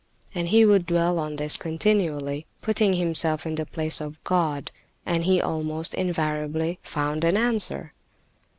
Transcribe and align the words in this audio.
And 0.33 0.47
he 0.47 0.65
would 0.65 0.87
dwell 0.87 1.19
on 1.19 1.35
this 1.35 1.57
continually, 1.57 2.47
putting 2.59 2.93
himself 2.93 3.45
in 3.45 3.53
the 3.53 3.67
place 3.67 4.01
of 4.01 4.17
God, 4.23 4.71
and 5.05 5.25
he 5.25 5.39
almost 5.39 5.93
invariably 5.93 6.79
found 6.81 7.23
an 7.23 7.37
answer. 7.37 7.93